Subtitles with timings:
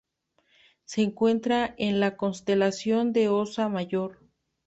[0.83, 4.17] Se encuentra en la constelación de Osa Mayor.